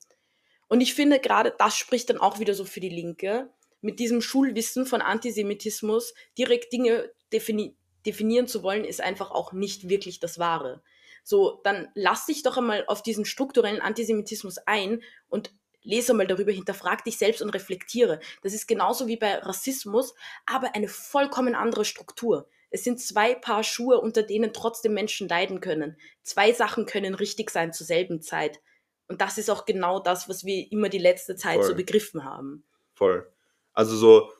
Und 0.69 0.81
ich 0.81 0.95
finde 0.95 1.19
gerade, 1.19 1.53
das 1.59 1.77
spricht 1.77 2.11
dann 2.11 2.19
auch 2.19 2.39
wieder 2.39 2.55
so 2.55 2.65
für 2.65 2.81
die 2.81 2.89
Linke, 2.89 3.51
mit 3.81 3.99
diesem 3.99 4.23
Schulwissen 4.23 4.87
von 4.87 5.03
Antisemitismus 5.03 6.15
direkt 6.39 6.73
Dinge 6.73 7.11
defini 7.33 7.77
definieren 8.07 8.47
zu 8.47 8.63
wollen, 8.63 8.85
ist 8.85 9.01
einfach 9.01 9.31
auch 9.31 9.53
nicht 9.53 9.89
wirklich 9.89 10.21
das 10.21 10.39
Wahre. 10.39 10.83
So, 11.25 11.61
dann 11.65 11.89
lass 11.95 12.27
dich 12.27 12.43
doch 12.43 12.59
einmal 12.59 12.85
auf 12.87 13.03
diesen 13.03 13.25
strukturellen 13.25 13.81
Antisemitismus 13.81 14.59
ein 14.59 15.03
und 15.29 15.53
lese 15.83 16.15
mal 16.15 16.27
darüber, 16.27 16.53
hinterfrag 16.53 17.03
dich 17.05 17.19
selbst 17.19 17.43
und 17.43 17.51
reflektiere. 17.51 18.21
Das 18.43 18.55
ist 18.55 18.69
genauso 18.69 19.07
wie 19.07 19.17
bei 19.17 19.39
Rassismus, 19.39 20.15
aber 20.47 20.75
eine 20.75 20.89
vollkommen 20.89 21.55
andere 21.55 21.85
Struktur. 21.85 22.49
Es 22.71 22.85
sind 22.85 23.01
zwei 23.01 23.35
Paar 23.35 23.63
Schuhe, 23.63 24.01
unter 24.01 24.23
denen 24.23 24.53
trotzdem 24.53 24.95
Menschen 24.95 25.29
leiden 25.29 25.61
können. 25.61 25.97
Zwei 26.23 26.53
Sachen 26.53 26.87
können 26.87 27.15
richtig 27.15 27.51
sein 27.51 27.73
zur 27.73 27.87
selben 27.87 28.21
Zeit. 28.21 28.61
Und 29.07 29.21
das 29.21 29.39
ist 29.39 29.51
auch 29.51 29.65
genau 29.65 30.01
das, 30.01 30.29
was 30.29 30.45
wir 30.45 30.71
immer 30.73 30.89
die 30.89 30.99
letzte 30.99 31.37
Zeit 31.37 31.59
Voll. 31.59 31.69
so 31.69 31.75
begriffen 31.75 32.25
haben. 32.25 32.65
Voll. 32.95 33.31
Also 33.73 33.97
so, 33.97 34.33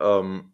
ähm, 0.00 0.52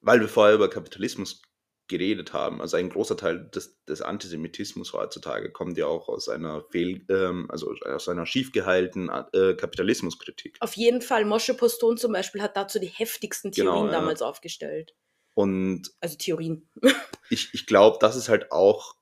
weil 0.00 0.20
wir 0.20 0.28
vorher 0.28 0.54
über 0.54 0.68
Kapitalismus 0.68 1.40
geredet 1.86 2.32
haben. 2.32 2.60
Also 2.60 2.76
ein 2.76 2.88
großer 2.88 3.16
Teil 3.16 3.50
des, 3.50 3.84
des 3.84 4.00
Antisemitismus 4.00 4.92
heutzutage 4.92 5.52
kommt 5.52 5.76
ja 5.76 5.86
auch 5.86 6.08
aus 6.08 6.28
einer 6.28 6.64
Fehl, 6.70 7.04
ähm, 7.10 7.50
also 7.50 7.74
aus 7.84 8.08
einer 8.08 8.26
schiefgehaltenen 8.26 9.10
äh, 9.32 9.54
Kapitalismuskritik. 9.54 10.56
Auf 10.60 10.74
jeden 10.74 11.02
Fall, 11.02 11.24
Mosche 11.24 11.54
Poston 11.54 11.98
zum 11.98 12.12
Beispiel 12.12 12.40
hat 12.40 12.56
dazu 12.56 12.78
die 12.78 12.86
heftigsten 12.86 13.50
genau, 13.50 13.72
Theorien 13.72 13.86
genau, 13.86 13.94
ja. 13.94 14.00
damals 14.00 14.22
aufgestellt. 14.22 14.94
Und 15.34 15.90
also 16.00 16.16
Theorien. 16.16 16.68
ich 17.30 17.52
ich 17.52 17.66
glaube, 17.66 17.98
das 18.00 18.16
ist 18.16 18.28
halt 18.28 18.50
auch 18.50 18.94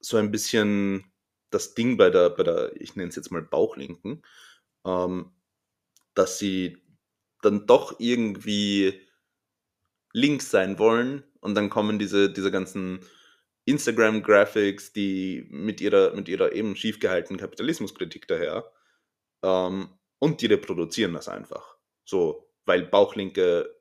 so 0.00 0.16
ein 0.16 0.30
bisschen 0.30 1.12
das 1.50 1.74
Ding 1.74 1.96
bei 1.96 2.10
der, 2.10 2.30
bei 2.30 2.42
der, 2.42 2.72
ich 2.80 2.96
nenne 2.96 3.08
es 3.08 3.16
jetzt 3.16 3.30
mal 3.30 3.42
Bauchlinken, 3.42 4.24
ähm, 4.84 5.32
dass 6.14 6.38
sie 6.38 6.82
dann 7.42 7.66
doch 7.66 8.00
irgendwie 8.00 9.00
links 10.12 10.50
sein 10.50 10.78
wollen 10.78 11.22
und 11.46 11.54
dann 11.54 11.70
kommen 11.70 12.00
diese, 12.00 12.28
diese 12.28 12.50
ganzen 12.50 13.06
Instagram-Graphics, 13.66 14.92
die 14.92 15.46
mit 15.48 15.80
ihrer, 15.80 16.12
mit 16.12 16.28
ihrer 16.28 16.52
eben 16.52 16.74
schiefgehaltenen 16.74 17.38
Kapitalismuskritik 17.38 18.26
daher. 18.26 18.72
Ähm, 19.44 19.96
und 20.18 20.40
die 20.40 20.46
reproduzieren 20.46 21.14
das 21.14 21.28
einfach. 21.28 21.76
So, 22.04 22.50
weil 22.64 22.82
Bauchlinke 22.82 23.72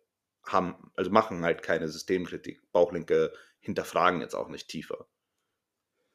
haben, 0.44 0.92
also 0.96 1.10
machen 1.10 1.44
halt 1.44 1.64
keine 1.64 1.90
Systemkritik. 1.90 2.72
Bauchlinke 2.72 3.34
hinterfragen 3.62 4.22
jetzt 4.22 4.36
auch 4.36 4.50
nicht 4.50 4.68
tiefer. 4.68 5.08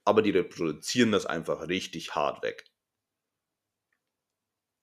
Aber 0.05 0.23
die 0.23 0.31
reproduzieren 0.31 1.11
das 1.11 1.27
einfach 1.27 1.67
richtig 1.67 2.15
hart 2.15 2.45
weg. 2.45 2.65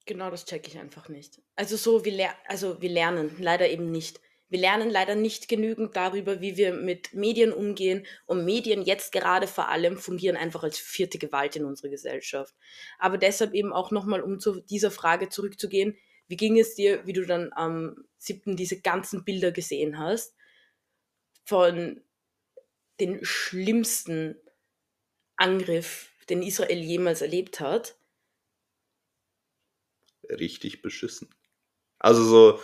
Genau, 0.06 0.30
das 0.30 0.44
checke 0.44 0.68
ich 0.68 0.78
einfach 0.78 1.08
nicht. 1.08 1.42
Also 1.56 1.78
so, 1.78 2.04
wir, 2.04 2.30
also 2.50 2.82
wir 2.82 2.90
lernen 2.90 3.38
leider 3.40 3.70
eben 3.70 3.90
nicht. 3.90 4.20
Wir 4.50 4.60
lernen 4.60 4.90
leider 4.90 5.16
nicht 5.16 5.50
genügend 5.50 5.96
darüber, 5.96 6.40
wie 6.40 6.56
wir 6.56 6.74
mit 6.74 7.14
Medien 7.14 7.52
umgehen. 7.52 8.06
Und 8.26 8.46
Medien 8.46 8.82
jetzt 8.82 9.12
gerade 9.12 9.48
vor 9.48 9.68
allem 9.68 9.98
fungieren 9.98 10.38
einfach 10.38 10.64
als 10.64 10.78
vierte 10.78 11.18
Gewalt 11.18 11.56
in 11.56 11.66
unserer 11.66 11.90
Gesellschaft. 11.90 12.56
Aber 12.98 13.18
deshalb 13.18 13.54
eben 13.54 13.74
auch 13.74 13.92
nochmal, 13.92 14.22
um 14.22 14.40
zu 14.40 14.62
dieser 14.62 14.92
Frage 14.92 15.30
zurückzugehen, 15.30 15.98
wie 16.28 16.38
ging 16.38 16.58
es 16.60 16.76
dir, 16.76 17.06
wie 17.06 17.14
du 17.14 17.26
dann 17.26 17.52
am 17.54 18.06
7. 18.18 18.56
diese 18.56 18.82
ganzen 18.82 19.24
Bilder 19.24 19.52
gesehen 19.52 19.98
hast 19.98 20.36
von 21.46 22.02
den 23.00 23.24
schlimmsten 23.24 24.36
Angriff, 25.36 26.12
den 26.30 26.42
Israel 26.42 26.80
jemals 26.80 27.22
erlebt 27.22 27.60
hat? 27.60 27.98
Richtig 30.30 30.82
beschissen. 30.82 31.34
Also 32.00 32.24
so, 32.24 32.62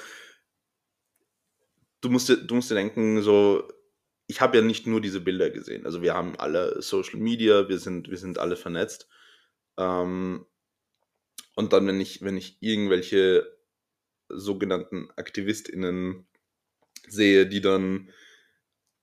du 2.04 2.10
musst 2.10 2.30
dir, 2.30 2.38
du 2.38 2.56
musst 2.56 2.70
dir 2.70 2.76
denken, 2.76 3.22
so, 3.22 3.68
ich 4.28 4.42
habe 4.42 4.58
ja 4.58 4.64
nicht 4.64 4.86
nur 4.86 5.02
diese 5.02 5.22
Bilder 5.22 5.50
gesehen. 5.50 5.86
Also 5.86 6.02
wir 6.02 6.14
haben 6.14 6.38
alle 6.38 6.82
Social 6.82 7.20
Media, 7.20 7.70
wir 7.70 7.80
sind, 7.80 8.10
wir 8.10 8.18
sind 8.18 8.38
alle 8.38 8.56
vernetzt. 8.56 9.08
Ähm, 9.78 10.46
und 11.56 11.74
dann, 11.74 11.88
wenn 11.88 12.02
ich, 12.02 12.22
wenn 12.22 12.38
ich 12.38 12.58
irgendwelche 12.60 13.48
sogenannten 14.30 15.10
AktivistInnen 15.16 16.28
sehe, 17.08 17.48
die 17.48 17.62
dann, 17.62 18.10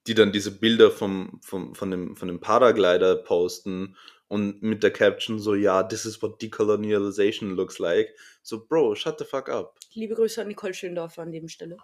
die 0.06 0.14
dann 0.14 0.32
diese 0.32 0.58
Bilder 0.58 0.90
vom, 0.90 1.40
vom, 1.42 1.74
von, 1.74 1.90
dem, 1.90 2.16
von 2.16 2.28
dem 2.28 2.40
Paraglider 2.40 3.16
posten 3.16 3.96
und 4.28 4.62
mit 4.62 4.82
der 4.82 4.90
Caption 4.90 5.38
so, 5.38 5.54
ja, 5.54 5.82
this 5.82 6.04
is 6.04 6.20
what 6.22 6.40
decolonialization 6.42 7.54
looks 7.54 7.78
like. 7.78 8.14
So, 8.42 8.64
Bro, 8.66 8.94
shut 8.94 9.18
the 9.18 9.24
fuck 9.24 9.48
up. 9.48 9.78
Liebe 9.92 10.14
Grüße 10.14 10.40
an 10.40 10.48
Nicole 10.48 10.74
Schöndorfer 10.74 11.22
an 11.22 11.32
dem 11.32 11.48
Stelle 11.48 11.78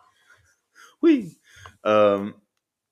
hui. 1.03 1.41
Ähm, 1.85 2.35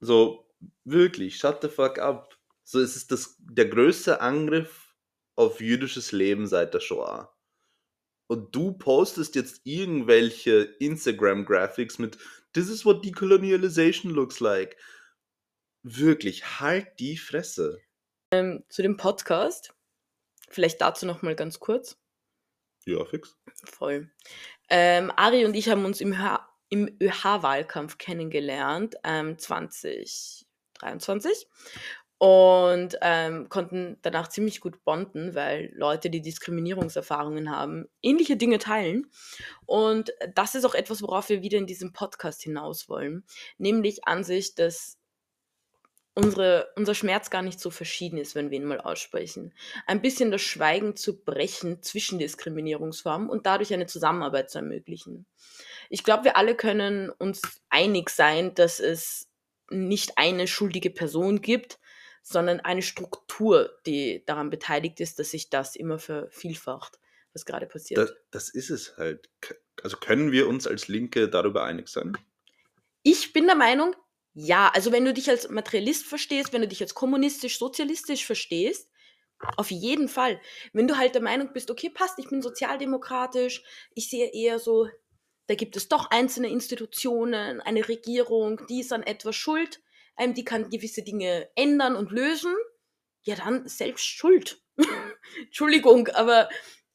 so, 0.00 0.50
wirklich, 0.84 1.36
shut 1.36 1.62
the 1.62 1.68
fuck 1.68 1.98
up. 1.98 2.38
So, 2.64 2.80
es 2.80 2.96
ist 2.96 3.10
das, 3.10 3.36
der 3.38 3.66
größte 3.66 4.20
Angriff 4.20 4.94
auf 5.36 5.60
jüdisches 5.60 6.12
Leben 6.12 6.46
seit 6.46 6.74
der 6.74 6.80
Shoah. 6.80 7.34
Und 8.26 8.54
du 8.54 8.72
postest 8.72 9.34
jetzt 9.34 9.60
irgendwelche 9.64 10.74
Instagram-Graphics 10.80 11.98
mit 11.98 12.18
This 12.54 12.68
is 12.68 12.84
what 12.86 13.04
decolonialization 13.04 14.12
looks 14.12 14.40
like. 14.40 14.76
Wirklich, 15.82 16.60
halt 16.60 16.98
die 16.98 17.16
Fresse. 17.16 17.80
Ähm, 18.30 18.64
zu 18.68 18.82
dem 18.82 18.96
Podcast. 18.96 19.74
Vielleicht 20.48 20.80
dazu 20.80 21.04
noch 21.04 21.22
mal 21.22 21.34
ganz 21.34 21.60
kurz. 21.60 21.98
Ja, 22.86 23.04
fix. 23.04 23.36
Voll. 23.64 24.10
Ähm, 24.68 25.12
Ari 25.16 25.44
und 25.44 25.54
ich 25.54 25.68
haben 25.68 25.84
uns 25.84 26.00
im 26.00 26.18
Hör 26.18 26.48
im 26.68 26.96
ÖH-Wahlkampf 27.00 27.98
kennengelernt, 27.98 28.96
ähm, 29.04 29.38
2023. 29.38 31.46
Und 32.18 32.96
ähm, 33.02 33.48
konnten 33.48 33.98
danach 34.02 34.28
ziemlich 34.28 34.60
gut 34.60 34.84
bonden, 34.84 35.34
weil 35.34 35.72
Leute, 35.74 36.10
die 36.10 36.22
Diskriminierungserfahrungen 36.22 37.50
haben, 37.50 37.88
ähnliche 38.02 38.36
Dinge 38.36 38.58
teilen. 38.58 39.10
Und 39.66 40.12
das 40.34 40.54
ist 40.54 40.64
auch 40.64 40.74
etwas, 40.74 41.02
worauf 41.02 41.28
wir 41.28 41.42
wieder 41.42 41.58
in 41.58 41.66
diesem 41.66 41.92
Podcast 41.92 42.42
hinaus 42.42 42.88
wollen. 42.88 43.24
Nämlich 43.58 44.06
an 44.06 44.24
sich, 44.24 44.54
dass 44.54 44.98
unsere, 46.14 46.68
unser 46.76 46.94
Schmerz 46.94 47.30
gar 47.30 47.42
nicht 47.42 47.60
so 47.60 47.70
verschieden 47.70 48.18
ist, 48.18 48.34
wenn 48.34 48.50
wir 48.50 48.58
ihn 48.58 48.64
mal 48.64 48.80
aussprechen. 48.80 49.52
Ein 49.86 50.00
bisschen 50.00 50.30
das 50.30 50.42
Schweigen 50.42 50.96
zu 50.96 51.24
brechen 51.24 51.82
zwischen 51.82 52.18
Diskriminierungsformen 52.18 53.28
und 53.28 53.46
dadurch 53.46 53.74
eine 53.74 53.86
Zusammenarbeit 53.86 54.50
zu 54.50 54.58
ermöglichen. 54.58 55.26
Ich 55.94 56.02
glaube, 56.02 56.24
wir 56.24 56.36
alle 56.36 56.56
können 56.56 57.08
uns 57.08 57.40
einig 57.70 58.10
sein, 58.10 58.52
dass 58.56 58.80
es 58.80 59.30
nicht 59.70 60.18
eine 60.18 60.48
schuldige 60.48 60.90
Person 60.90 61.40
gibt, 61.40 61.78
sondern 62.20 62.58
eine 62.58 62.82
Struktur, 62.82 63.78
die 63.86 64.24
daran 64.26 64.50
beteiligt 64.50 64.98
ist, 64.98 65.20
dass 65.20 65.30
sich 65.30 65.50
das 65.50 65.76
immer 65.76 66.00
vervielfacht, 66.00 66.98
was 67.32 67.46
gerade 67.46 67.66
passiert. 67.66 68.00
Das, 68.00 68.12
das 68.32 68.48
ist 68.48 68.70
es 68.70 68.96
halt. 68.96 69.30
Also 69.84 69.96
können 69.98 70.32
wir 70.32 70.48
uns 70.48 70.66
als 70.66 70.88
Linke 70.88 71.28
darüber 71.28 71.62
einig 71.62 71.86
sein? 71.86 72.18
Ich 73.04 73.32
bin 73.32 73.46
der 73.46 73.54
Meinung, 73.54 73.94
ja. 74.32 74.72
Also 74.74 74.90
wenn 74.90 75.04
du 75.04 75.14
dich 75.14 75.30
als 75.30 75.48
Materialist 75.48 76.06
verstehst, 76.06 76.52
wenn 76.52 76.62
du 76.62 76.66
dich 76.66 76.82
als 76.82 76.94
kommunistisch, 76.94 77.56
sozialistisch 77.56 78.26
verstehst, 78.26 78.90
auf 79.56 79.70
jeden 79.70 80.08
Fall. 80.08 80.40
Wenn 80.72 80.88
du 80.88 80.96
halt 80.96 81.14
der 81.14 81.22
Meinung 81.22 81.52
bist, 81.52 81.70
okay, 81.70 81.88
passt, 81.88 82.18
ich 82.18 82.28
bin 82.28 82.42
sozialdemokratisch, 82.42 83.62
ich 83.94 84.10
sehe 84.10 84.32
eher 84.32 84.58
so, 84.58 84.88
da 85.46 85.54
gibt 85.54 85.76
es 85.76 85.88
doch 85.88 86.10
einzelne 86.10 86.48
Institutionen, 86.48 87.60
eine 87.60 87.88
Regierung, 87.88 88.60
die 88.68 88.80
ist 88.80 88.92
an 88.92 89.02
etwas 89.02 89.36
schuld, 89.36 89.82
ähm, 90.18 90.34
die 90.34 90.44
kann 90.44 90.70
gewisse 90.70 91.02
Dinge 91.02 91.48
ändern 91.54 91.96
und 91.96 92.10
lösen, 92.10 92.54
ja 93.22 93.36
dann 93.36 93.66
selbst 93.68 94.06
schuld. 94.06 94.62
Entschuldigung, 95.44 96.08
aber 96.08 96.48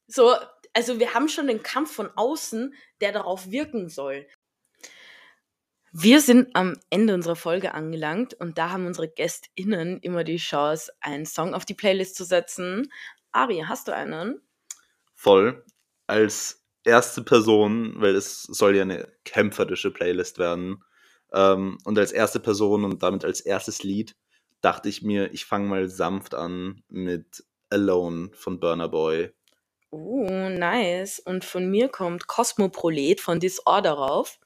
so, 0.06 0.34
also 0.72 0.98
wir 0.98 1.14
haben 1.14 1.28
schon 1.28 1.46
den 1.46 1.62
Kampf 1.62 1.92
von 1.92 2.10
außen, 2.16 2.74
der 3.00 3.12
darauf 3.12 3.50
wirken 3.50 3.88
soll. 3.88 4.26
Wir 5.92 6.20
sind 6.20 6.54
am 6.54 6.78
Ende 6.88 7.14
unserer 7.14 7.34
Folge 7.34 7.74
angelangt 7.74 8.34
und 8.34 8.58
da 8.58 8.70
haben 8.70 8.86
unsere 8.86 9.08
GästInnen 9.08 9.98
immer 10.00 10.22
die 10.22 10.36
Chance, 10.36 10.92
einen 11.00 11.26
Song 11.26 11.52
auf 11.52 11.64
die 11.64 11.74
Playlist 11.74 12.14
zu 12.14 12.24
setzen. 12.24 12.92
Ari, 13.32 13.64
hast 13.66 13.88
du 13.88 13.94
einen? 13.94 14.40
Voll. 15.14 15.64
Als 16.06 16.59
erste 16.84 17.22
Person, 17.22 17.94
weil 17.96 18.14
es 18.14 18.42
soll 18.42 18.76
ja 18.76 18.82
eine 18.82 19.08
kämpferische 19.24 19.90
Playlist 19.90 20.38
werden. 20.38 20.82
Ähm, 21.32 21.78
und 21.84 21.98
als 21.98 22.12
erste 22.12 22.40
Person 22.40 22.84
und 22.84 23.02
damit 23.02 23.24
als 23.24 23.40
erstes 23.40 23.82
Lied 23.82 24.16
dachte 24.60 24.88
ich 24.88 25.02
mir, 25.02 25.32
ich 25.32 25.44
fange 25.44 25.68
mal 25.68 25.88
sanft 25.88 26.34
an 26.34 26.82
mit 26.88 27.44
Alone 27.70 28.30
von 28.34 28.60
Burner 28.60 28.88
Boy. 28.88 29.32
Oh, 29.90 30.48
nice. 30.48 31.18
Und 31.18 31.44
von 31.44 31.68
mir 31.70 31.88
kommt 31.88 32.26
Cosmoprolet 32.26 33.20
von 33.20 33.40
Disorder 33.40 33.92
rauf. 33.92 34.38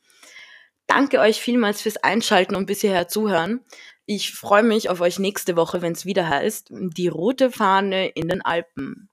Danke 0.87 1.21
euch 1.21 1.41
vielmals 1.41 1.83
fürs 1.83 1.97
Einschalten 1.99 2.57
und 2.57 2.67
bis 2.67 2.81
hierher 2.81 3.09
zuhören. 3.09 3.65
Ich 4.07 4.33
freue 4.33 4.63
mich 4.63 4.91
auf 4.91 5.01
euch 5.01 5.19
nächste 5.19 5.57
Woche, 5.57 5.81
wenn 5.81 5.93
es 5.93 6.05
wieder 6.05 6.29
heißt, 6.29 6.69
die 6.71 7.09
rote 7.09 7.51
Fahne 7.51 8.09
in 8.09 8.29
den 8.29 8.43
Alpen. 8.43 9.09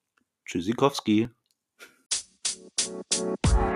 Tschüssikowski. 0.46 1.30
Bye. 3.10 3.71